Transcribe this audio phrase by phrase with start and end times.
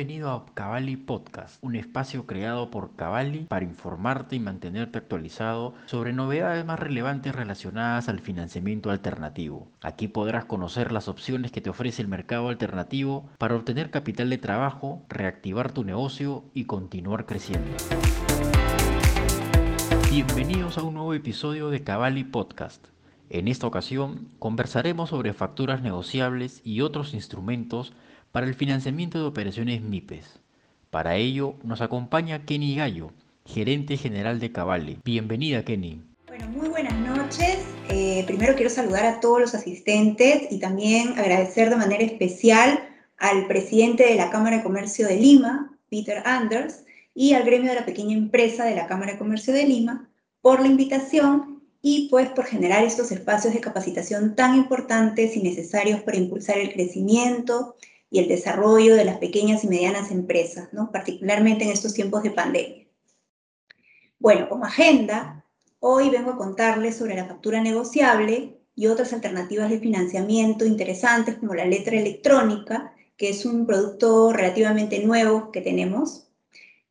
[0.00, 6.14] Bienvenido a Cavalli Podcast, un espacio creado por Cavalli para informarte y mantenerte actualizado sobre
[6.14, 9.68] novedades más relevantes relacionadas al financiamiento alternativo.
[9.82, 14.38] Aquí podrás conocer las opciones que te ofrece el mercado alternativo para obtener capital de
[14.38, 17.70] trabajo, reactivar tu negocio y continuar creciendo.
[20.10, 22.86] Bienvenidos a un nuevo episodio de Cavalli Podcast.
[23.28, 27.92] En esta ocasión conversaremos sobre facturas negociables y otros instrumentos
[28.32, 30.40] para el financiamiento de operaciones MIPES.
[30.90, 33.12] Para ello nos acompaña Kenny Gallo,
[33.44, 34.98] gerente general de Cavalli.
[35.04, 36.02] Bienvenida, Kenny.
[36.26, 37.58] Bueno, muy buenas noches.
[37.88, 42.88] Eh, primero quiero saludar a todos los asistentes y también agradecer de manera especial
[43.18, 47.80] al presidente de la Cámara de Comercio de Lima, Peter Anders, y al gremio de
[47.80, 50.08] la pequeña empresa de la Cámara de Comercio de Lima
[50.40, 56.00] por la invitación y pues por generar estos espacios de capacitación tan importantes y necesarios
[56.02, 57.74] para impulsar el crecimiento
[58.10, 60.90] y el desarrollo de las pequeñas y medianas empresas, ¿no?
[60.90, 62.86] particularmente en estos tiempos de pandemia.
[64.18, 65.44] Bueno, como agenda,
[65.78, 71.54] hoy vengo a contarles sobre la factura negociable y otras alternativas de financiamiento interesantes como
[71.54, 76.28] la letra electrónica, que es un producto relativamente nuevo que tenemos.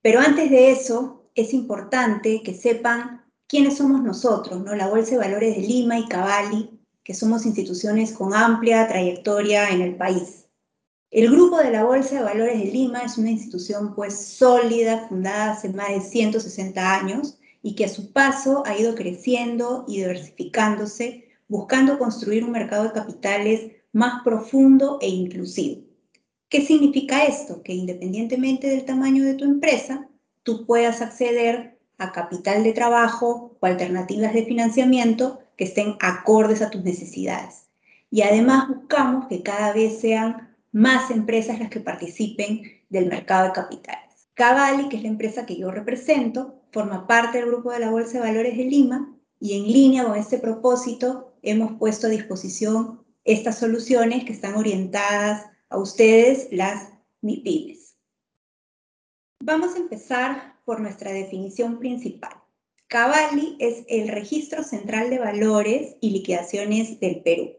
[0.02, 4.76] Pero antes de eso, es importante que sepan quiénes somos nosotros, ¿no?
[4.76, 9.82] La Bolsa de Valores de Lima y Cavalli, que somos instituciones con amplia trayectoria en
[9.82, 10.39] el país.
[11.12, 15.54] El Grupo de la Bolsa de Valores de Lima es una institución pues sólida, fundada
[15.54, 21.28] hace más de 160 años y que a su paso ha ido creciendo y diversificándose,
[21.48, 25.82] buscando construir un mercado de capitales más profundo e inclusivo.
[26.48, 27.64] ¿Qué significa esto?
[27.64, 30.08] Que independientemente del tamaño de tu empresa,
[30.44, 36.70] tú puedas acceder a capital de trabajo o alternativas de financiamiento que estén acordes a
[36.70, 37.66] tus necesidades.
[38.12, 43.54] Y además buscamos que cada vez sean más empresas las que participen del mercado de
[43.54, 44.30] capitales.
[44.34, 48.14] Cavalli, que es la empresa que yo represento, forma parte del grupo de la Bolsa
[48.14, 53.60] de Valores de Lima y en línea con este propósito hemos puesto a disposición estas
[53.60, 56.90] soluciones que están orientadas a ustedes, las
[57.22, 57.96] MIPIMES.
[59.44, 62.34] Vamos a empezar por nuestra definición principal.
[62.88, 67.59] Cavalli es el Registro Central de Valores y Liquidaciones del Perú.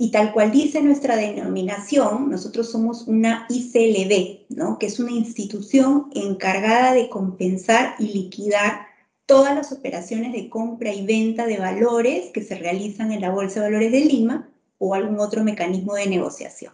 [0.00, 4.78] Y tal cual dice nuestra denominación, nosotros somos una ICLB, ¿no?
[4.78, 8.86] que es una institución encargada de compensar y liquidar
[9.26, 13.60] todas las operaciones de compra y venta de valores que se realizan en la Bolsa
[13.60, 14.48] de Valores de Lima
[14.78, 16.72] o algún otro mecanismo de negociación.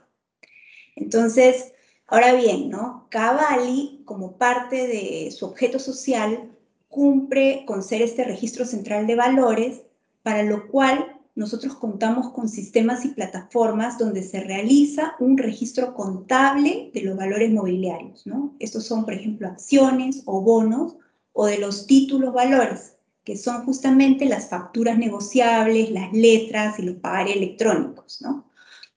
[0.95, 1.73] Entonces,
[2.07, 3.09] ahora bien, ¿no?
[3.09, 6.51] Cavalli, como parte de su objeto social,
[6.89, 9.81] cumple con ser este registro central de valores,
[10.23, 16.91] para lo cual nosotros contamos con sistemas y plataformas donde se realiza un registro contable
[16.95, 18.55] de los valores mobiliarios, ¿no?
[18.61, 20.97] Estos son, por ejemplo, acciones o bonos
[21.33, 26.97] o de los títulos valores, que son justamente las facturas negociables, las letras y los
[26.97, 28.49] pagares electrónicos, ¿no?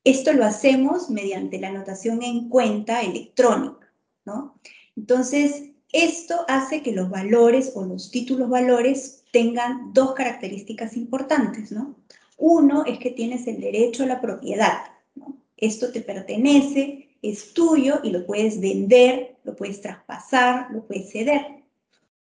[0.04, 3.92] Esto lo hacemos mediante la anotación en cuenta electrónica,
[4.26, 4.60] ¿no?
[4.96, 11.96] Entonces, esto hace que los valores o los títulos valores tengan dos características importantes, ¿no?
[12.38, 14.78] Uno es que tienes el derecho a la propiedad.
[15.58, 21.64] Esto te pertenece, es tuyo y lo puedes vender, lo puedes traspasar, lo puedes ceder.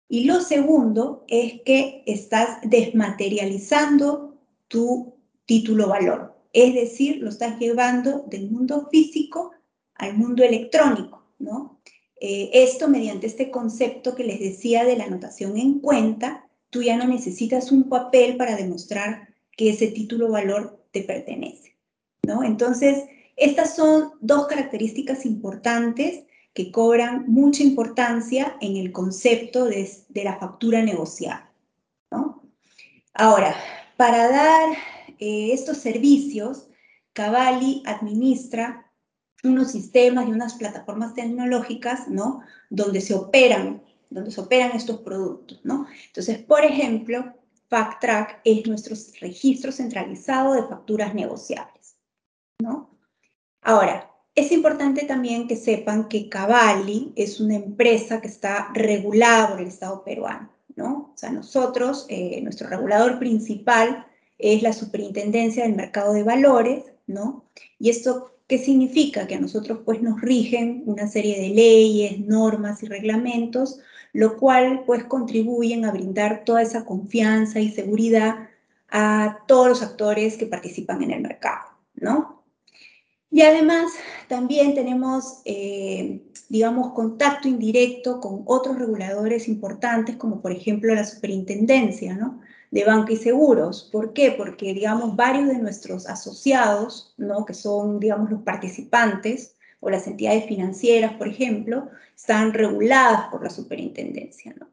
[0.08, 4.38] Y lo segundo es que estás desmaterializando
[4.68, 5.16] tu
[5.46, 6.36] título valor.
[6.54, 9.52] Es decir, lo estás llevando del mundo físico
[9.96, 11.80] al mundo electrónico, ¿no?
[12.20, 16.96] Eh, esto mediante este concepto que les decía de la anotación en cuenta, tú ya
[16.96, 21.78] no necesitas un papel para demostrar que ese título valor te pertenece.
[22.24, 22.44] ¿no?
[22.44, 23.04] Entonces,
[23.36, 30.84] estas son dos características importantes que cobran mucha importancia en el concepto de, la factura
[30.84, 31.52] negociada.
[32.12, 32.44] ¿no?
[33.14, 33.56] Ahora,
[33.98, 34.70] para dar
[35.20, 36.68] eh, estos servicios,
[37.14, 38.92] Cavalli administra
[39.44, 42.42] unos sistemas y unas plataformas tecnológicas, ¿no?
[42.70, 45.86] Donde se operan, donde se operan estos productos, ¿no?
[46.08, 47.34] Entonces, por ejemplo,
[47.74, 51.96] FactTrack es nuestro registro centralizado de facturas negociables.
[52.60, 52.92] ¿no?
[53.64, 59.62] Ahora, es importante también que sepan que Cavalli es una empresa que está regulada por
[59.62, 60.52] el Estado peruano.
[60.76, 61.14] ¿no?
[61.16, 64.06] O sea, nosotros, eh, nuestro regulador principal
[64.38, 67.46] es la Superintendencia del Mercado de Valores, ¿no?
[67.80, 69.28] Y esto, ¿qué significa?
[69.28, 73.80] Que a nosotros pues nos rigen una serie de leyes, normas y reglamentos
[74.14, 78.48] lo cual pues contribuyen a brindar toda esa confianza y seguridad
[78.90, 82.44] a todos los actores que participan en el mercado, ¿no?
[83.32, 83.92] Y además
[84.28, 92.16] también tenemos, eh, digamos, contacto indirecto con otros reguladores importantes, como por ejemplo la superintendencia,
[92.16, 92.40] ¿no?
[92.74, 93.88] De banca y seguros.
[93.92, 94.32] ¿Por qué?
[94.32, 97.46] Porque, digamos, varios de nuestros asociados, ¿no?
[97.46, 103.52] que son, digamos, los participantes o las entidades financieras, por ejemplo, están reguladas por la
[103.52, 104.56] superintendencia.
[104.60, 104.70] ¿no?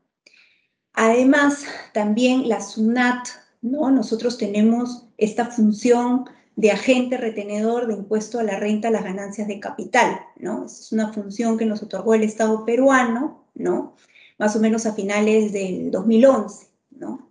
[0.94, 3.28] Además, también la SUNAT,
[3.60, 3.90] ¿no?
[3.90, 6.24] nosotros tenemos esta función
[6.56, 10.66] de agente retenedor de impuesto a la renta a las ganancias de capital, ¿no?
[10.66, 13.94] Es una función que nos otorgó el Estado peruano, ¿no?
[14.38, 17.29] Más o menos a finales del 2011, ¿no?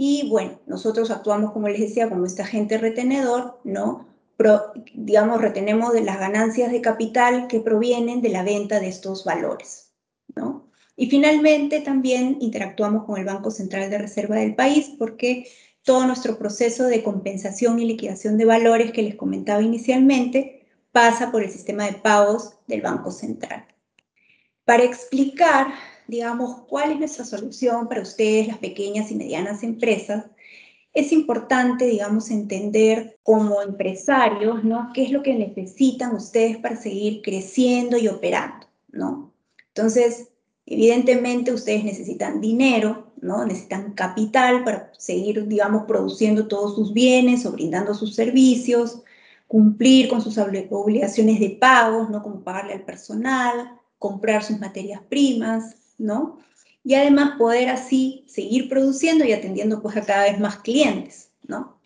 [0.00, 4.06] Y bueno, nosotros actuamos, como les decía, como este agente retenedor, ¿no?
[4.94, 9.90] digamos, retenemos de las ganancias de capital que provienen de la venta de estos valores,
[10.36, 10.70] ¿no?
[10.94, 15.48] Y finalmente también interactuamos con el Banco Central de Reserva del país porque
[15.82, 21.42] todo nuestro proceso de compensación y liquidación de valores que les comentaba inicialmente pasa por
[21.42, 23.66] el sistema de pagos del Banco Central.
[24.64, 25.74] Para explicar
[26.08, 30.24] digamos, cuál es nuestra solución para ustedes, las pequeñas y medianas empresas,
[30.94, 34.90] es importante, digamos, entender como empresarios, ¿no?
[34.94, 39.34] ¿Qué es lo que necesitan ustedes para seguir creciendo y operando, ¿no?
[39.68, 40.30] Entonces,
[40.64, 43.44] evidentemente ustedes necesitan dinero, ¿no?
[43.44, 49.02] Necesitan capital para seguir, digamos, produciendo todos sus bienes o brindando sus servicios,
[49.46, 52.22] cumplir con sus obligaciones de pagos, ¿no?
[52.22, 55.76] Como pagarle al personal, comprar sus materias primas,
[56.84, 61.78] Y además poder así seguir produciendo y atendiendo pues a cada vez más clientes, ¿no?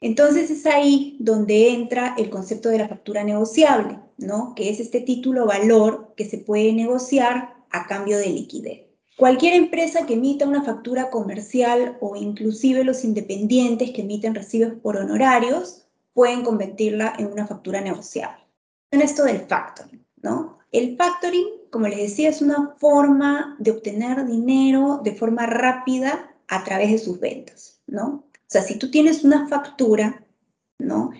[0.00, 4.52] Entonces es ahí donde entra el concepto de la factura negociable, ¿no?
[4.56, 8.80] Que es este título valor que se puede negociar a cambio de liquidez.
[9.16, 14.96] Cualquier empresa que emita una factura comercial o inclusive los independientes que emiten recibos por
[14.96, 18.42] honorarios pueden convertirla en una factura negociable.
[18.90, 20.58] En esto del factoring, ¿no?
[20.72, 26.62] El factoring, como les decía, es una forma de obtener dinero de forma rápida a
[26.64, 28.26] través de sus ventas, ¿no?
[28.30, 30.22] O sea, si tú tienes una factura,
[30.78, 31.12] ¿no?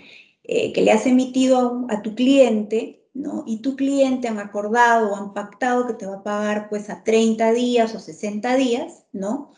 [0.44, 3.44] Eh, que le has emitido a, tu cliente, ¿no?
[3.46, 7.02] Y tu cliente han acordado o han pactado que te va a pagar pues a
[7.02, 9.54] 30 días o 60 días, ¿no?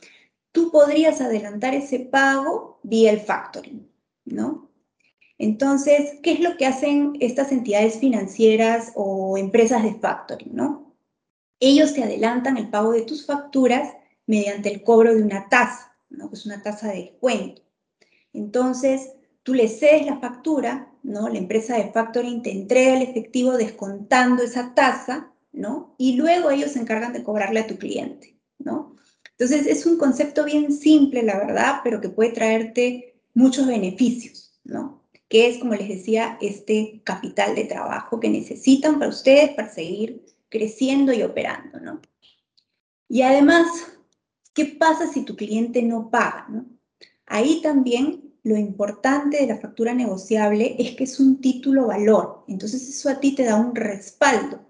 [0.52, 3.90] Tú podrías adelantar ese pago vía el factoring,
[4.26, 4.70] ¿no?
[5.38, 10.83] Entonces, ¿qué es lo que hacen estas entidades financieras o empresas de factoring, no?
[11.60, 13.92] Ellos te adelantan el pago de tus facturas
[14.26, 16.28] mediante el cobro de una tasa, ¿no?
[16.28, 17.62] Que es una tasa de descuento.
[18.32, 19.12] Entonces,
[19.42, 21.28] tú le cedes la factura, ¿no?
[21.28, 25.94] La empresa de factoring te entrega el efectivo descontando esa tasa, ¿no?
[25.98, 28.96] Y luego ellos se encargan de cobrarle a tu cliente, ¿no?
[29.30, 35.04] Entonces, es un concepto bien simple, la verdad, pero que puede traerte muchos beneficios, ¿no?
[35.28, 40.23] que es, como les decía, este capital de trabajo que necesitan para ustedes para seguir
[40.54, 42.00] creciendo y operando, ¿no?
[43.08, 43.66] Y además,
[44.52, 46.64] ¿qué pasa si tu cliente no paga?
[47.26, 52.44] Ahí también lo importante de la factura negociable es que es un título valor.
[52.46, 54.60] Entonces eso a ti te da un respaldo,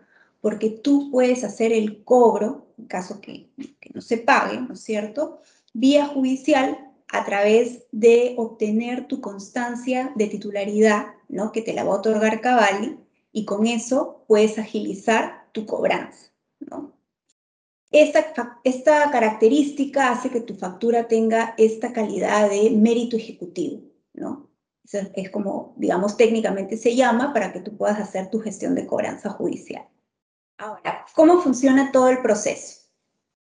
[0.40, 4.81] porque tú puedes hacer el cobro, en caso que, que no se pague, ¿no es
[4.81, 5.42] cierto?
[5.75, 6.78] Vía judicial
[7.08, 11.52] a través de obtener tu constancia de titularidad, ¿no?
[11.52, 12.96] que te la va a otorgar Cavalli,
[13.32, 16.32] y con eso puedes agilizar tu cobranza.
[16.61, 16.93] ¿no?
[17.91, 23.82] Esta, esta característica hace que tu factura tenga esta calidad de mérito ejecutivo.
[24.13, 24.51] ¿no?
[24.93, 29.31] Es como, digamos, técnicamente se llama para que tú puedas hacer tu gestión de cobranza
[29.31, 29.89] judicial.
[30.58, 32.82] Ahora, ¿cómo funciona todo el proceso?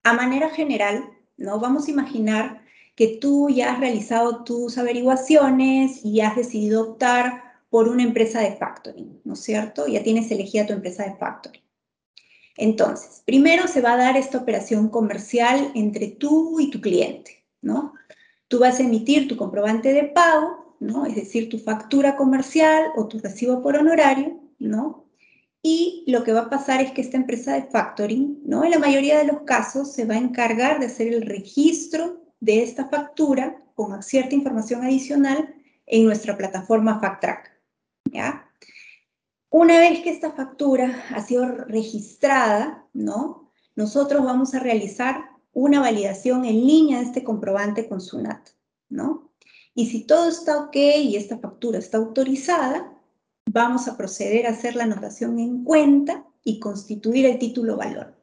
[0.04, 1.58] A manera general, ¿no?
[1.58, 2.62] Vamos a imaginar
[2.94, 8.56] que tú ya has realizado tus averiguaciones y has decidido optar por una empresa de
[8.56, 9.86] factoring, ¿no es cierto?
[9.86, 11.65] Ya tienes elegida tu empresa de factoring.
[12.56, 17.92] Entonces, primero se va a dar esta operación comercial entre tú y tu cliente, ¿no?
[18.48, 21.06] Tú vas a emitir tu comprobante de pago, ¿no?
[21.06, 25.06] Es decir, tu factura comercial o tu recibo por honorario, ¿no?
[25.62, 28.64] Y lo que va a pasar es que esta empresa de factoring, ¿no?
[28.64, 32.62] En la mayoría de los casos se va a encargar de hacer el registro de
[32.62, 35.54] esta factura con cierta información adicional
[35.86, 37.56] en nuestra plataforma FactTrack.
[38.12, 38.45] ¿ya?
[39.58, 43.50] Una vez que esta factura ha sido registrada, ¿no?
[43.74, 48.50] nosotros vamos a realizar una validación en línea de este comprobante con SUNAT.
[48.90, 49.32] ¿no?
[49.74, 53.00] Y si todo está ok y esta factura está autorizada,
[53.46, 58.14] vamos a proceder a hacer la anotación en cuenta y constituir el título valor.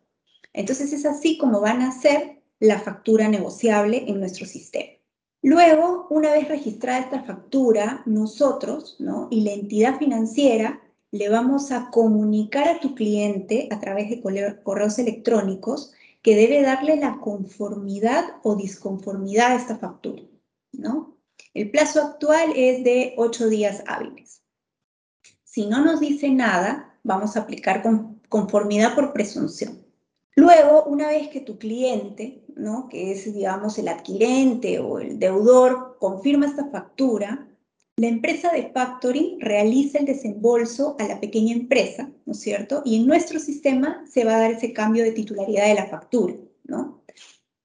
[0.53, 4.99] Entonces es así como van a ser la factura negociable en nuestro sistema.
[5.41, 9.29] Luego, una vez registrada esta factura, nosotros ¿no?
[9.31, 10.79] y la entidad financiera
[11.13, 14.19] le vamos a comunicar a tu cliente a través de
[14.63, 15.93] correos electrónicos
[16.23, 20.23] que debe darle la conformidad o disconformidad a esta factura.
[20.71, 21.15] ¿no?
[21.53, 24.41] El plazo actual es de ocho días hábiles.
[25.43, 27.83] Si no nos dice nada, vamos a aplicar
[28.27, 29.85] conformidad por presunción.
[30.35, 32.89] Luego, una vez que tu cliente, ¿no?
[32.89, 37.47] que es, digamos, el adquirente o el deudor, confirma esta factura,
[37.95, 42.81] la empresa de factoring realiza el desembolso a la pequeña empresa, ¿no es cierto?
[42.85, 46.33] Y en nuestro sistema se va a dar ese cambio de titularidad de la factura,
[46.63, 47.03] ¿no?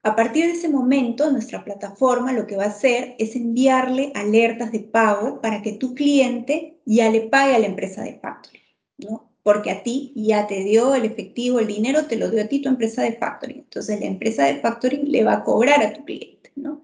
[0.03, 4.71] A partir de ese momento, nuestra plataforma lo que va a hacer es enviarle alertas
[4.71, 8.63] de pago para que tu cliente ya le pague a la empresa de factoring,
[8.99, 9.33] ¿no?
[9.43, 12.61] Porque a ti ya te dio el efectivo, el dinero, te lo dio a ti
[12.61, 13.59] tu empresa de factoring.
[13.59, 16.83] Entonces, la empresa de factoring le va a cobrar a tu cliente, ¿no?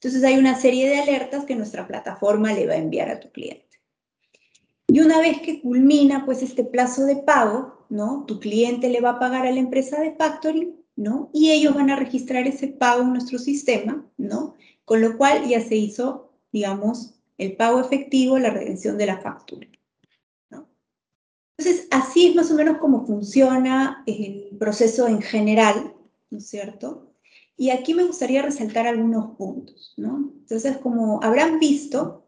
[0.00, 3.30] Entonces, hay una serie de alertas que nuestra plataforma le va a enviar a tu
[3.30, 3.64] cliente.
[4.88, 8.24] Y una vez que culmina, pues, este plazo de pago, ¿no?
[8.26, 11.30] Tu cliente le va a pagar a la empresa de factoring ¿no?
[11.32, 14.56] Y ellos van a registrar ese pago en nuestro sistema, ¿no?
[14.84, 19.68] Con lo cual ya se hizo, digamos, el pago efectivo, la redención de la factura.
[21.58, 25.94] Entonces, así es más o menos como funciona el proceso en general,
[26.28, 27.05] ¿no es cierto?
[27.56, 30.30] Y aquí me gustaría resaltar algunos puntos, ¿no?
[30.40, 32.26] Entonces, como habrán visto,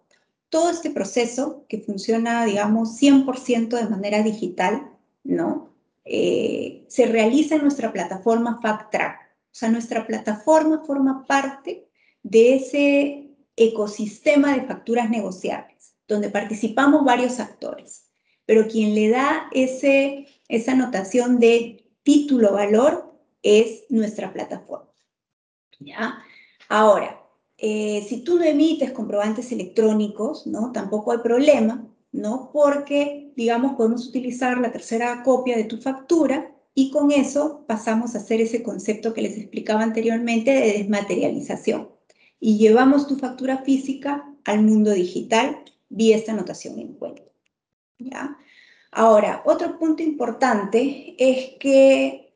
[0.49, 4.90] todo este proceso que funciona, digamos, 100% de manera digital,
[5.25, 5.75] ¿no?
[6.04, 9.20] Eh, se realiza en nuestra plataforma FactTrack.
[9.20, 11.87] O sea, nuestra plataforma forma parte
[12.23, 18.06] de ese ecosistema de facturas negociables, donde participamos varios actores.
[18.47, 24.88] Pero quien le da ese, esa notación de título-valor es nuestra plataforma.
[26.68, 27.20] Ahora,
[27.56, 30.73] eh, si tú no emites comprobantes electrónicos, ¿no?
[30.73, 32.50] Tampoco hay problema, ¿no?
[32.52, 38.18] Porque, digamos, podemos utilizar la tercera copia de tu factura y con eso pasamos a
[38.18, 41.88] hacer ese concepto que les explicaba anteriormente de desmaterialización.
[42.38, 47.23] Y llevamos tu factura física al mundo digital vía esta anotación en cuenta.
[47.99, 48.37] ¿ya?
[48.92, 52.27] Ahora, otro punto importante es que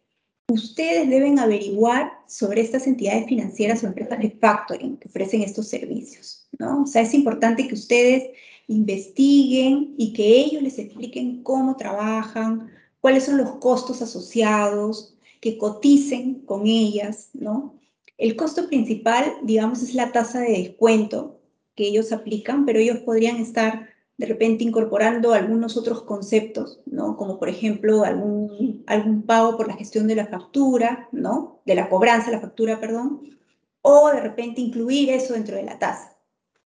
[0.53, 6.47] ustedes deben averiguar sobre estas entidades financieras o empresas de factoring que ofrecen estos servicios.
[6.59, 6.83] ¿no?
[6.83, 8.31] O sea, es importante que ustedes
[8.69, 16.41] investiguen y que ellos les expliquen cómo trabajan, cuáles son los costos asociados, que coticen
[16.47, 17.75] con ellas, ¿no?
[18.17, 21.41] El costo principal, digamos, es la tasa de descuento
[21.75, 23.89] que ellos aplican, pero ellos podrían estar
[24.23, 27.17] de repente incorporando algunos otros conceptos, ¿no?
[27.17, 31.61] Como por ejemplo algún, algún pago por la gestión de la factura, ¿no?
[31.67, 33.37] De la cobranza la factura, perdón,
[33.81, 36.17] o de repente incluir eso dentro de la tasa,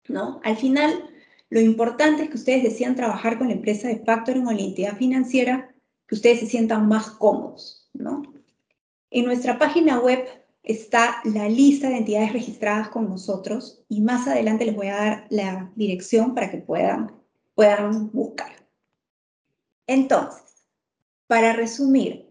[0.10, 0.42] ¿no?
[0.44, 1.10] Al final,
[1.50, 4.98] lo importante es que ustedes decidan trabajar con la empresa de factoring o la entidad
[4.98, 5.74] financiera
[6.06, 8.24] que ustedes se sientan más cómodos, ¿no?
[9.10, 10.20] En nuestra página web
[10.63, 15.27] está la lista de entidades registradas con nosotros y más adelante les voy a dar
[15.30, 17.13] la dirección para que puedan,
[17.58, 18.52] puedan buscar.
[19.88, 20.68] Entonces,
[21.26, 22.30] para resumir,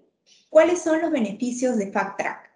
[0.49, 2.47] ¿cuáles son los beneficios de FactTrack?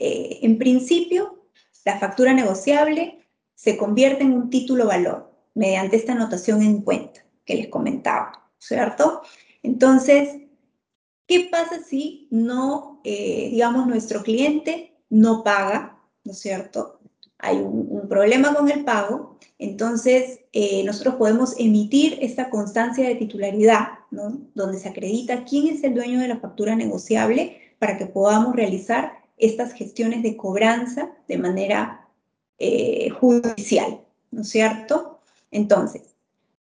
[0.00, 1.50] Eh, en principio,
[1.84, 7.56] la factura negociable se convierte en un título valor mediante esta anotación en cuenta que
[7.56, 9.22] les comentaba, ¿cierto?
[9.62, 10.34] Entonces,
[11.26, 16.97] ¿qué pasa si no, eh, digamos, nuestro cliente no paga, ¿no es cierto?
[17.38, 23.88] Hay un, problema con el pago, entonces eh, nosotros podemos emitir esta constancia de titularidad,
[24.10, 24.40] ¿no?
[24.54, 29.12] Donde se acredita quién es el dueño de la factura negociable para que podamos realizar
[29.36, 32.08] estas gestiones de cobranza de manera
[32.58, 34.00] eh, judicial,
[34.32, 35.20] ¿no es cierto?
[35.52, 36.02] Entonces,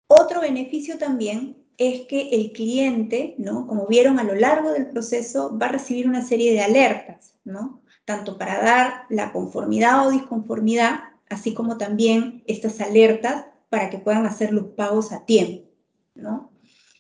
[0.08, 3.68] otro beneficio también es que el cliente, ¿no?
[3.68, 7.82] Como vieron a lo largo del proceso, va a recibir una serie de alertas, ¿no?
[8.06, 14.26] Tanto para dar la conformidad o disconformidad, así como también estas alertas para que puedan
[14.26, 15.68] hacer los pagos a tiempo,
[16.14, 16.52] ¿no?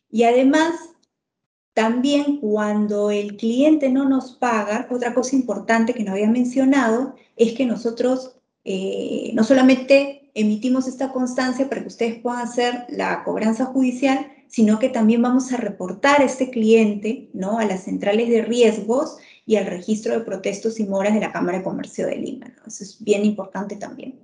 [0.09, 0.73] Y además,
[1.73, 7.53] también cuando el cliente no nos paga, otra cosa importante que no había mencionado es
[7.53, 13.65] que nosotros eh, no solamente emitimos esta constancia para que ustedes puedan hacer la cobranza
[13.65, 17.57] judicial, sino que también vamos a reportar a este cliente ¿no?
[17.59, 21.59] a las centrales de riesgos y al registro de protestos y moras de la Cámara
[21.59, 22.47] de Comercio de Lima.
[22.65, 24.19] Eso es bien importante también.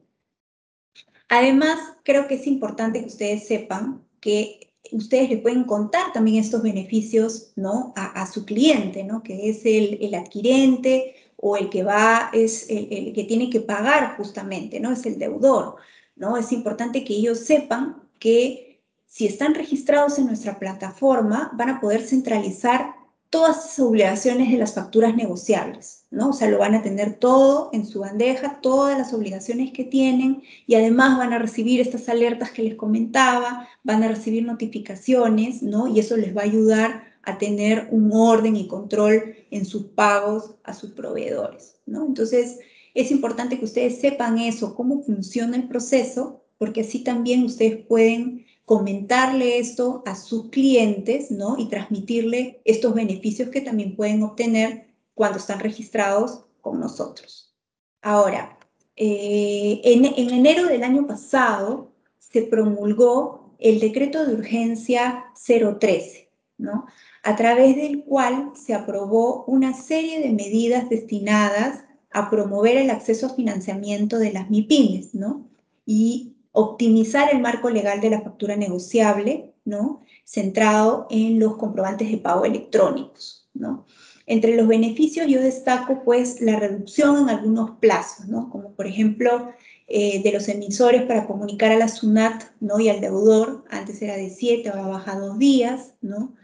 [1.29, 6.61] Además, creo que es importante que ustedes sepan que ustedes le pueden contar también estos
[6.61, 7.93] beneficios ¿no?
[7.95, 9.23] a, su cliente, ¿no?
[9.23, 14.15] que es el, el adquirente o el que va es el, que tiene que pagar
[14.15, 14.91] justamente, ¿no?
[14.91, 15.77] Es el deudor,
[16.15, 16.37] ¿no?
[16.37, 22.03] Es importante que ellos sepan que si están registrados en nuestra plataforma, van a poder
[22.03, 22.93] centralizar
[23.31, 26.29] todas las obligaciones de las facturas negociables, ¿no?
[26.29, 30.43] O sea, lo van a tener todo en su bandeja, todas las obligaciones que tienen
[30.67, 35.87] y además van a recibir estas alertas que les comentaba, van a recibir notificaciones, ¿no?
[35.87, 40.55] Y eso les va a ayudar a tener un orden y control en sus pagos
[40.65, 42.05] a sus proveedores, ¿no?
[42.05, 42.59] Entonces,
[42.93, 48.45] es importante que ustedes sepan eso, cómo funciona el proceso, porque así también ustedes pueden
[48.65, 51.57] comentarle esto a sus clientes, ¿no?
[51.57, 57.53] Y transmitirle estos beneficios que también pueden obtener cuando están registrados con nosotros.
[58.01, 58.57] Ahora,
[58.95, 66.85] eh, en, en enero del año pasado se promulgó el decreto de urgencia 013, ¿no?
[67.23, 73.27] a través del cual se aprobó una serie de medidas destinadas a promover el acceso
[73.27, 75.47] a financiamiento de las MIPIMES, ¿no?
[75.85, 80.03] Y optimizar el marco legal de la factura negociable, ¿no?
[80.25, 83.85] Centrado en los comprobantes de pago electrónicos, ¿no?
[84.25, 88.49] Entre los beneficios yo destaco pues la reducción en algunos plazos, ¿no?
[88.49, 89.51] Como por ejemplo
[89.87, 92.79] eh, de los emisores para comunicar a la SUNAT, ¿no?
[92.79, 96.35] Y al deudor, antes era de siete, ahora baja dos días, ¿no?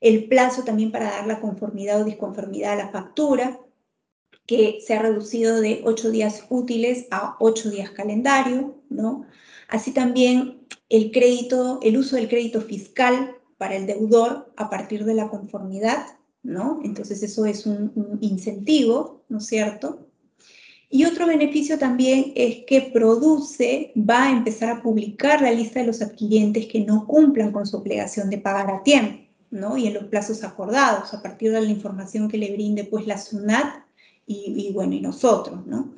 [0.00, 3.60] El plazo también para dar la conformidad o disconformidad a la factura,
[4.46, 9.26] que se ha reducido de ocho días útiles a ocho días calendario, ¿no?
[9.68, 15.14] Así también el crédito, el uso del crédito fiscal para el deudor a partir de
[15.14, 16.06] la conformidad,
[16.42, 16.80] ¿no?
[16.82, 20.08] Entonces eso es un, un incentivo, ¿no es cierto?
[20.90, 25.86] Y otro beneficio también es que produce, va a empezar a publicar la lista de
[25.86, 29.28] los adquirientes que no cumplan con su obligación de pagar a tiempo.
[29.50, 33.16] Y en los plazos acordados, a partir de la información que le brinde pues la
[33.16, 33.82] SUNAT
[34.26, 35.94] y, bueno, y nosotros, ¿no?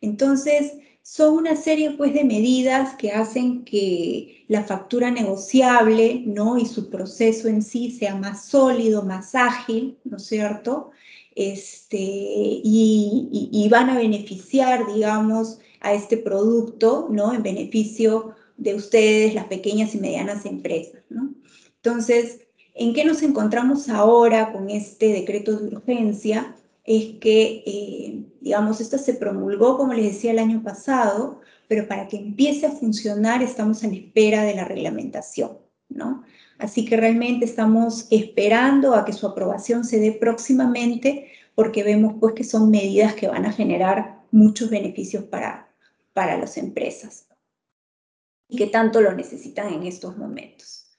[0.00, 6.58] Entonces, son una serie pues de medidas que hacen que la factura negociable, ¿no?
[6.58, 10.90] Y su proceso en sí sea más sólido, más ágil, ¿no es cierto?
[11.34, 17.32] Este, y, y, van a beneficiar, digamos, a este producto, ¿no?
[17.32, 21.34] En beneficio de ustedes, las pequeñas y medianas empresas, ¿no?
[21.76, 22.42] Entonces,
[22.74, 26.54] ¿En qué nos encontramos ahora con este decreto de urgencia?
[26.84, 32.08] Es que, eh, digamos, esto se promulgó, como les decía, el año pasado, pero para
[32.08, 36.24] que empiece a funcionar estamos en espera de la reglamentación, ¿no?
[36.58, 42.34] Así que realmente estamos esperando a que su aprobación se dé próximamente porque vemos pues
[42.34, 45.68] que son medidas que van a generar muchos beneficios para,
[46.12, 47.26] para las empresas
[48.48, 50.90] y que tanto lo necesitan en estos momentos.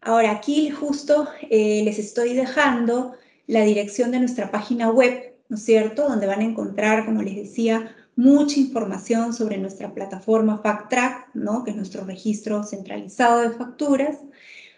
[0.00, 3.14] Ahora aquí justo eh, les estoy dejando
[3.46, 6.08] la dirección de nuestra página web, ¿no es cierto?
[6.08, 11.64] Donde van a encontrar, como les decía, mucha información sobre nuestra plataforma FactTrack, ¿no?
[11.64, 14.18] Que es nuestro registro centralizado de facturas.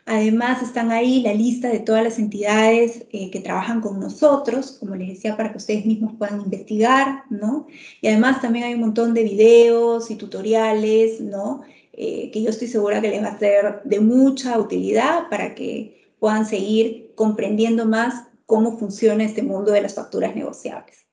[0.09, 4.94] Además están ahí la lista de todas las entidades eh, que trabajan con nosotros, como
[4.94, 7.66] les decía, para que ustedes mismos puedan investigar, ¿no?
[8.00, 11.62] Y además también hay un montón de videos y tutoriales, ¿no?
[11.92, 16.07] Eh, que yo estoy segura que les va a ser de mucha utilidad para que
[16.20, 21.06] puedan seguir comprendiendo más cómo funciona este mundo de las facturas negociables.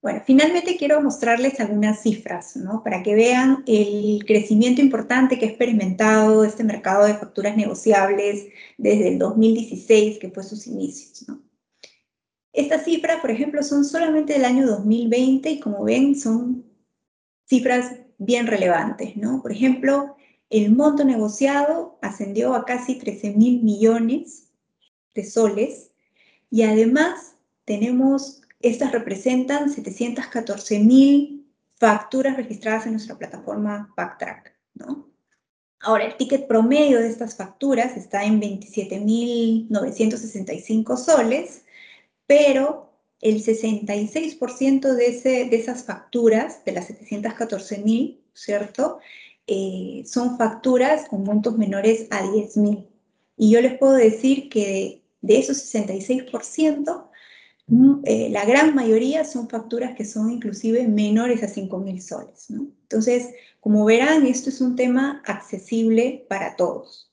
[0.00, 2.84] Bueno, finalmente quiero mostrarles algunas cifras, ¿no?
[2.84, 9.08] Para que vean el crecimiento importante que ha experimentado este mercado de facturas negociables desde
[9.08, 11.42] el 2016, que fue sus inicios, ¿no?
[12.52, 16.64] Estas cifras, por ejemplo, son solamente del año 2020 y como ven, son
[17.46, 19.42] cifras bien relevantes, ¿no?
[19.42, 20.16] Por ejemplo,
[20.48, 24.48] el monto negociado ascendió a casi 13 mil millones
[25.14, 25.87] de soles
[26.50, 31.46] y además tenemos, estas representan 714 mil
[31.78, 35.08] facturas registradas en nuestra plataforma Backtrack, ¿no?
[35.80, 41.62] Ahora, el ticket promedio de estas facturas está en 27.965 soles,
[42.26, 48.98] pero el 66% de, ese, de esas facturas, de las 714 mil, ¿cierto?
[49.46, 52.88] Eh, son facturas con montos menores a 10 mil.
[53.36, 57.10] Y yo les puedo decir que de, esos 66%,
[57.66, 62.50] mm, eh, la gran mayoría son facturas que son inclusive menores a 5 mil soles.
[62.50, 62.68] ¿no?
[62.82, 63.28] Entonces,
[63.60, 67.12] como verán, esto es un tema accesible para todos.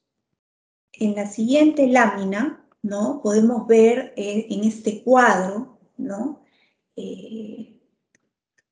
[0.93, 3.19] En la siguiente lámina, ¿no?
[3.21, 6.43] Podemos ver eh, en este cuadro ¿no?
[6.95, 7.79] Eh,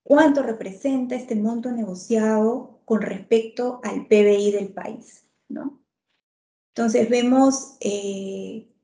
[0.03, 5.81] ¿Cuánto representa este monto negociado con respecto al PBI del país, ¿no?
[6.75, 7.77] Entonces vemos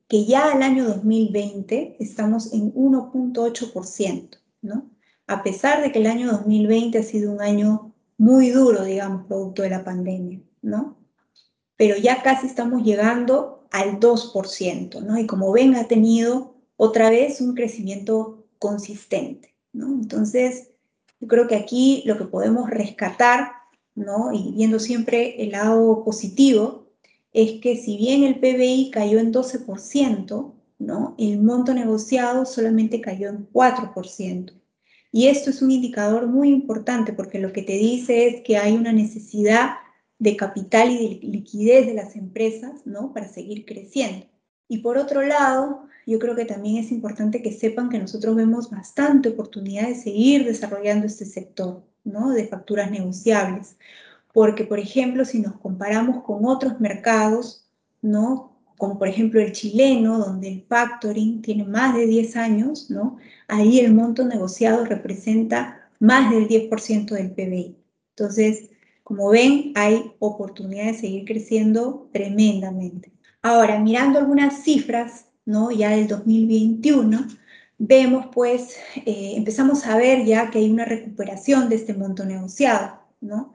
[0.09, 4.89] que ya al año 2020 estamos en 1.8%, ¿no?
[5.27, 9.61] A pesar de que el año 2020 ha sido un año muy duro, digamos, producto
[9.61, 10.97] de la pandemia, ¿no?
[11.77, 15.19] Pero ya casi estamos llegando al 2%, ¿no?
[15.19, 19.89] Y como ven, ha tenido otra vez un crecimiento consistente, ¿no?
[19.89, 20.71] Entonces,
[21.19, 23.51] yo creo que aquí lo que podemos rescatar,
[23.93, 24.33] ¿no?
[24.33, 26.88] Y viendo siempre el lado positivo,
[27.33, 31.15] es que si bien el PBI cayó en 12%, ¿no?
[31.17, 34.53] El monto negociado solamente cayó en 4%.
[35.11, 38.73] Y esto es un indicador muy importante porque lo que te dice es que hay
[38.73, 39.71] una necesidad
[40.19, 43.13] de capital y de liquidez de las empresas, ¿no?
[43.13, 44.27] Para seguir creciendo.
[44.67, 48.69] Y por otro lado, yo creo que también es importante que sepan que nosotros vemos
[48.69, 52.31] bastante oportunidad de seguir desarrollando este sector, ¿no?
[52.31, 53.77] De facturas negociables.
[54.33, 57.67] Porque, por ejemplo, si nos comparamos con otros mercados,
[58.01, 58.49] ¿no?
[58.79, 63.17] como por ejemplo el chileno, donde el factoring tiene más de 10 años, ¿no?
[63.49, 67.75] ahí el monto negociado representa más del 10% del PBI.
[68.15, 68.69] Entonces,
[69.03, 73.11] como ven, hay oportunidad de seguir creciendo tremendamente.
[73.41, 75.71] Ahora, mirando algunas cifras, ¿no?
[75.71, 77.27] ya del 2021,
[77.77, 82.99] vemos pues, eh, empezamos a ver ya que hay una recuperación de este monto negociado,
[83.19, 83.53] ¿no?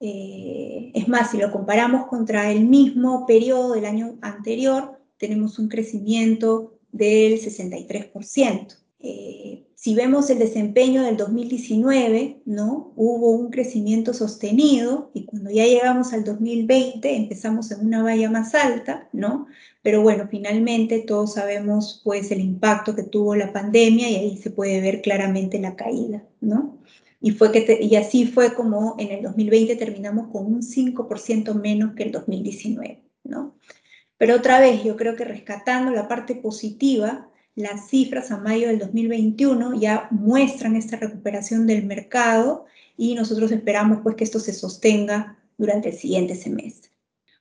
[0.00, 5.68] Eh, es más, si lo comparamos contra el mismo periodo del año anterior, tenemos un
[5.68, 8.76] crecimiento del 63%.
[9.00, 12.92] Eh, si vemos el desempeño del 2019, ¿no?
[12.96, 18.56] Hubo un crecimiento sostenido y cuando ya llegamos al 2020 empezamos en una valla más
[18.56, 19.46] alta, ¿no?
[19.82, 24.50] Pero bueno, finalmente todos sabemos pues el impacto que tuvo la pandemia y ahí se
[24.50, 26.77] puede ver claramente la caída, ¿no?
[27.20, 31.94] Y, fue que y así fue como en el 2020 terminamos con un 5% menos
[31.94, 33.56] que el 2019, ¿no?
[34.16, 38.78] Pero otra vez, yo creo que rescatando la parte positiva, las cifras a mayo del
[38.78, 45.38] 2021 ya muestran esta recuperación del mercado y nosotros esperamos pues que esto se sostenga
[45.56, 46.90] durante el siguiente semestre.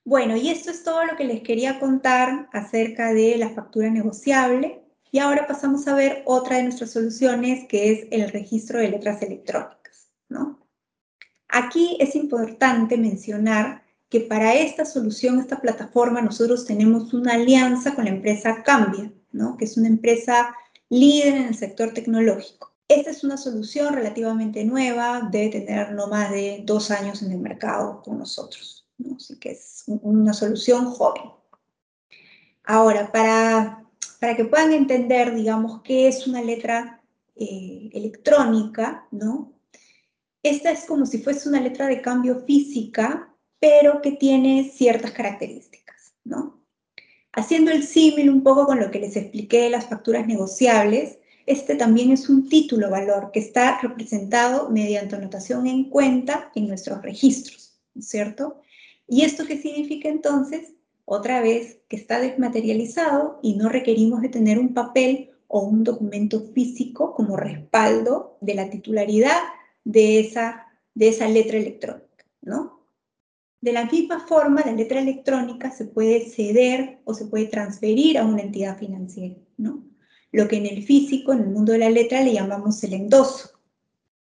[0.03, 4.81] Bueno, y esto es todo lo que les quería contar acerca de la factura negociable.
[5.11, 9.21] Y ahora pasamos a ver otra de nuestras soluciones, que es el registro de letras
[9.21, 10.09] electrónicas.
[10.29, 10.59] ¿no?
[11.47, 18.05] Aquí es importante mencionar que para esta solución, esta plataforma, nosotros tenemos una alianza con
[18.05, 19.57] la empresa Cambia, ¿no?
[19.57, 20.55] que es una empresa
[20.89, 22.73] líder en el sector tecnológico.
[22.87, 27.39] Esta es una solución relativamente nueva, debe tener no más de dos años en el
[27.39, 29.17] mercado con nosotros, ¿no?
[29.17, 31.23] así que es una solución joven.
[32.63, 33.86] Ahora, para
[34.19, 37.01] para que puedan entender, digamos, qué es una letra
[37.35, 39.53] eh, electrónica, ¿no?
[40.43, 46.13] Esta es como si fuese una letra de cambio física, pero que tiene ciertas características,
[46.23, 46.63] ¿no?
[47.33, 51.75] Haciendo el símil un poco con lo que les expliqué de las facturas negociables, este
[51.75, 57.79] también es un título valor que está representado mediante anotación en cuenta en nuestros registros,
[57.99, 58.61] ¿cierto?
[59.07, 60.73] ¿Y esto qué significa entonces?
[61.09, 66.41] Otra vez que está desmaterializado y no requerimos de tener un papel o un documento
[66.53, 69.41] físico como respaldo de la titularidad
[69.85, 72.81] de esa, de esa letra electrónica, ¿no?
[73.61, 78.25] De la misma forma, la letra electrónica se puede ceder o se puede transferir a
[78.25, 79.85] una entidad financiera, ¿no?
[80.33, 83.51] Lo que en el físico, en el mundo de la letra, le llamamos el endoso,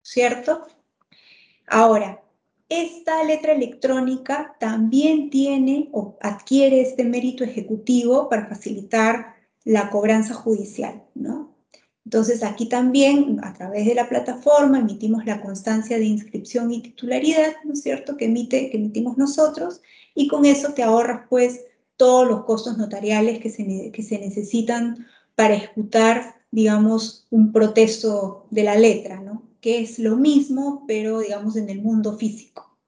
[0.03, 0.69] ¿cierto?
[1.67, 2.23] Ahora,
[2.71, 11.03] esta letra electrónica también tiene o adquiere este mérito ejecutivo para facilitar la cobranza judicial,
[11.15, 11.57] ¿no?
[12.05, 17.57] Entonces aquí también a través de la plataforma emitimos la constancia de inscripción y titularidad,
[17.65, 19.83] ¿no es cierto?, que, emite, que emitimos nosotros
[20.15, 21.61] y con eso te ahorras pues
[21.97, 28.63] todos los costos notariales que se, que se necesitan para ejecutar, digamos, un protesto de
[28.63, 29.50] la letra, ¿no?
[29.61, 32.79] Que es lo mismo, pero digamos en el mundo físico.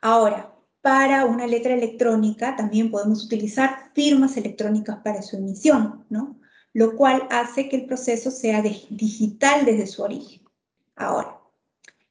[0.00, 6.38] Ahora, para una letra electrónica también podemos utilizar firmas electrónicas para su emisión, ¿no?
[6.74, 10.42] Lo cual hace que el proceso sea digital desde su origen.
[10.96, 11.38] Ahora,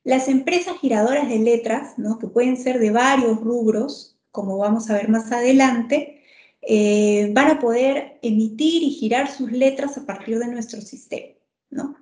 [0.04, 2.20] las empresas giradoras de letras, ¿no?
[2.20, 6.22] que pueden ser de varios rubros, como vamos a ver más adelante,
[6.62, 11.34] eh, van a poder emitir y girar sus letras a partir de nuestro sistema.
[11.70, 11.96] ¿no?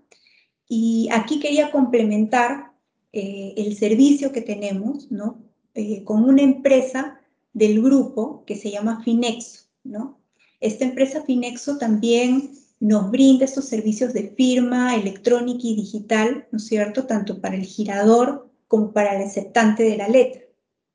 [0.73, 2.71] Y aquí quería complementar
[3.11, 5.43] eh, el servicio que tenemos ¿no?
[5.73, 7.19] Eh, con una empresa
[7.51, 9.65] del grupo que se llama Finexo.
[9.83, 10.21] ¿no?
[10.61, 17.05] Esta empresa Finexo también nos brinda estos servicios de firma electrónica y digital, ¿no cierto?,
[17.05, 20.43] tanto para el girador como para el aceptante de la letra,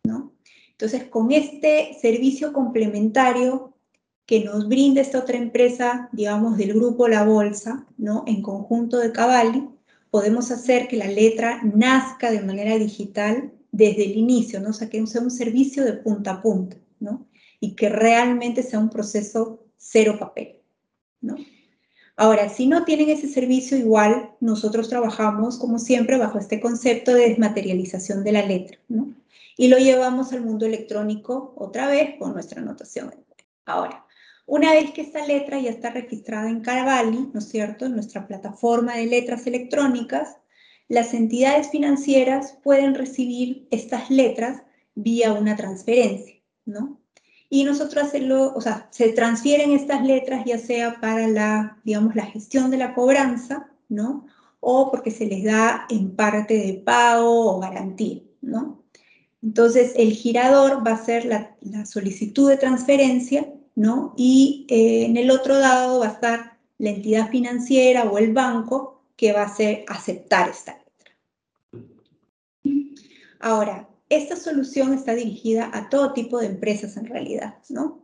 [0.05, 0.33] ¿no?
[0.71, 3.76] Entonces, con este servicio complementario
[4.27, 8.25] que nos brinde esta otra empresa, digamos, del grupo La Bolsa, ¿no?
[8.27, 9.69] En conjunto de Cavalli,
[10.11, 14.71] podemos hacer que la letra nazca de manera digital desde el inicio, ¿no?
[14.71, 17.27] O sea, que sea un servicio de punta a punta, ¿no?
[17.61, 20.57] Y que realmente sea un proceso cero papel,
[21.21, 21.37] ¿no?
[22.17, 27.29] Ahora, si no tienen ese servicio, igual nosotros trabajamos, como siempre, bajo este concepto de
[27.29, 29.15] desmaterialización de la letra, ¿no?
[29.59, 33.15] Y lo llevamos al mundo electrónico otra vez con nuestra anotación.
[33.67, 34.06] Ahora,
[34.47, 38.27] una vez que esta letra ya está registrada en Cavalli, ¿no es cierto?, en nuestra
[38.27, 40.37] plataforma de letras electrónicas,
[40.89, 44.63] las entidades financieras pueden recibir estas letras
[44.95, 47.01] vía una transferencia, ¿no?
[47.49, 52.27] y nosotros hacerlo, o sea, se transfieren estas letras ya sea para la, digamos, la
[52.27, 54.27] gestión de la cobranza, ¿no?
[54.61, 58.83] O porque se les da en parte de pago o garantía, ¿no?
[59.43, 61.55] Entonces, el girador va a ser la,
[61.87, 64.15] solicitud de transferencia, ¿no?
[64.17, 69.05] Y eh, en el otro lado va a estar la entidad financiera o el banco
[69.17, 70.87] que va a hacer aceptar esta letra.
[73.39, 78.03] Ahora, esta solución está dirigida a todo tipo de empresas en realidad, ¿no?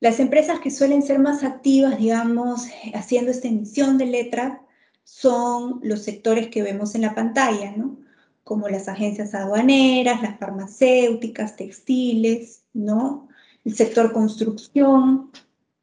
[0.00, 4.62] Las empresas que suelen ser más activas, digamos, haciendo esta emisión de letra,
[5.04, 7.98] son los sectores que vemos en la pantalla, ¿no?
[8.42, 13.28] Como las agencias aduaneras, las farmacéuticas, textiles, ¿no?
[13.64, 15.30] El sector construcción,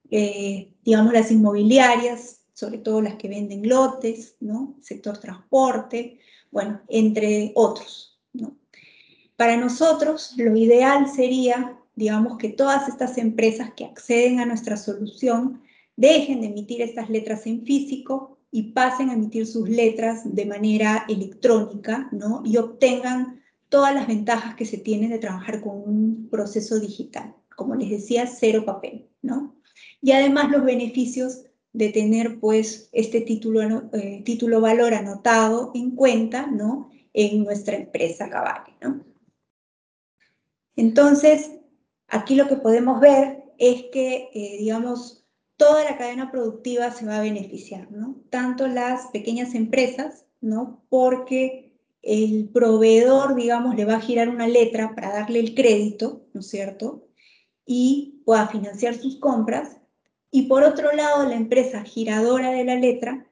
[0.10, 4.76] eh, digamos, las inmobiliarias, sobre todo las que venden lotes, ¿no?
[4.82, 6.20] sector transporte,
[6.52, 8.58] bueno, entre otros, ¿no?
[9.36, 15.64] Para nosotros, lo ideal sería, digamos, que todas estas empresas que acceden a nuestra solución
[15.96, 21.06] dejen de emitir estas letras en físico y pasen a emitir sus letras de manera
[21.08, 22.44] electrónica, ¿no?
[22.46, 27.34] Y obtengan todas las ventajas que se tienen de trabajar con un proceso digital.
[27.62, 29.56] Como les decía, cero papel, ¿no?
[30.02, 31.44] Y además los beneficios
[31.74, 36.90] de tener, pues, este título, eh, título valor anotado en cuenta, ¿no?
[37.14, 39.06] En nuestra empresa Cavalli, ¿no?
[40.76, 41.52] Entonces,
[42.08, 45.24] aquí lo que podemos ver es que, eh, digamos,
[45.56, 48.16] toda la cadena productiva se va a beneficiar, ¿no?
[48.32, 50.84] Tanto las pequeñas empresas, ¿no?
[50.90, 51.72] Porque
[52.02, 56.50] el proveedor, digamos, le va a girar una letra para darle el crédito, ¿no es
[56.50, 57.08] cierto?
[57.66, 59.78] Y pueda financiar sus compras.
[60.32, 63.28] Y por otro lado, la empresa giradora de la letra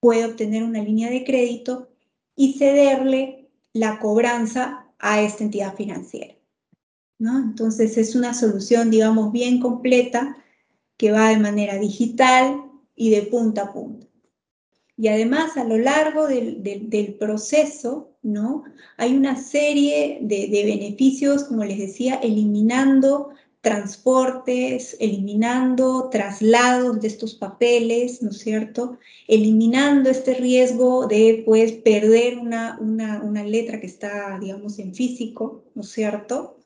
[0.00, 1.88] puede obtener una línea de crédito
[2.36, 6.34] y cederle la cobranza a esta entidad financiera.
[7.18, 10.36] Entonces es una solución, digamos, bien completa
[10.96, 12.62] que va de manera digital
[12.94, 14.06] y de punta a punta.
[14.96, 18.64] Y además, a lo largo del, proceso, ¿no?
[18.96, 23.30] Hay una serie de, de, beneficios, como les decía, eliminando
[23.64, 28.98] transportes, eliminando traslados de estos papeles, ¿no es cierto?
[29.26, 35.64] Eliminando este riesgo de, pues, perder una, una, una letra que está, digamos, en físico,
[35.74, 36.58] ¿no es cierto?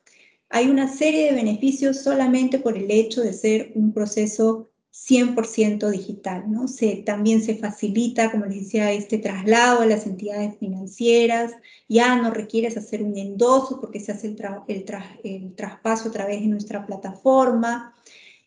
[0.49, 6.51] hay una serie de beneficios solamente por el hecho de ser un proceso 100% digital,
[6.51, 6.67] ¿no?
[6.67, 11.53] Se, también se facilita, como les decía, este traslado a las entidades financieras,
[11.87, 14.35] ya no requieres hacer un endoso porque se hace
[14.67, 17.95] el, traspaso a través de nuestra plataforma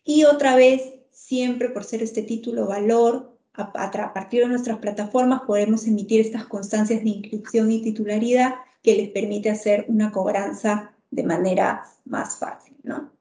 [0.03, 5.41] y otra vez, siempre por ser este título valor, a, a partir de nuestras plataformas
[5.45, 11.23] podemos emitir estas constancias de inscripción y titularidad que les permite hacer una cobranza de
[11.23, 13.13] manera más fácil, ¿no?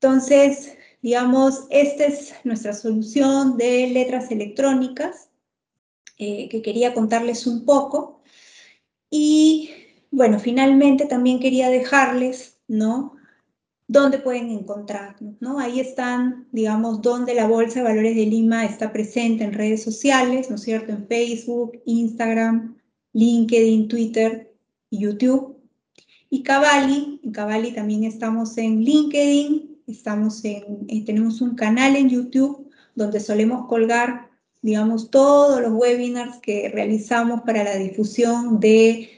[0.00, 5.28] Entonces, digamos, esta es nuestra solución de letras electrónicas
[6.18, 8.22] eh, que quería contarles un poco.
[9.08, 9.70] Y,
[10.10, 13.14] bueno, finalmente también quería dejarles, ¿no?
[13.86, 15.60] dónde pueden encontrarnos, ¿no?
[15.60, 20.50] Ahí están, digamos, donde la Bolsa de Valores de Lima está presente en redes sociales,
[20.50, 20.90] ¿no es cierto?
[20.90, 22.76] En Facebook, Instagram,
[23.12, 24.52] LinkedIn, Twitter
[24.90, 25.56] y YouTube.
[26.30, 32.08] Y Cavalli, en Cavalli también estamos en LinkedIn, estamos en, eh, tenemos un canal en
[32.08, 34.30] YouTube donde solemos colgar,
[34.62, 39.10] digamos, todos los webinars que realizamos para la difusión de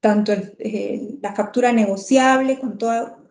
[0.00, 2.76] tanto eh, la factura negociable con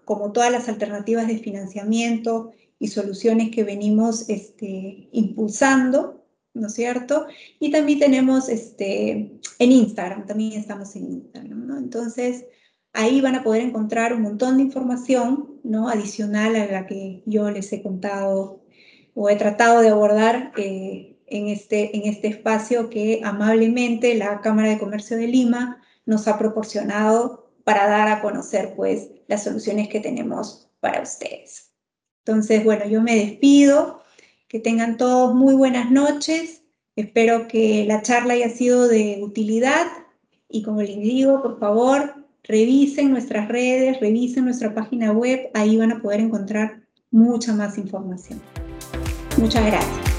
[0.05, 7.27] como todas las alternativas de financiamiento y soluciones que venimos este, impulsando, ¿no es cierto?
[7.59, 11.77] Y también tenemos este, en Instagram, también estamos en Instagram, ¿no?
[11.77, 12.45] Entonces,
[12.93, 15.89] Ahí van a poder encontrar un montón de información ¿no?
[15.89, 18.61] adicional a la que yo les he contado
[19.13, 24.69] o he tratado de abordar eh, en, este, en este espacio que amablemente la Cámara
[24.69, 29.99] de Comercio de Lima nos ha proporcionado para dar a conocer pues, las soluciones que
[29.99, 31.71] tenemos para ustedes.
[32.25, 34.01] Entonces, bueno, yo me despido,
[34.47, 36.63] que tengan todos muy buenas noches,
[36.95, 39.87] espero que la charla haya sido de utilidad
[40.49, 45.91] y como les digo, por favor, revisen nuestras redes, revisen nuestra página web, ahí van
[45.91, 48.41] a poder encontrar mucha más información.
[49.37, 50.10] Muchas gracias.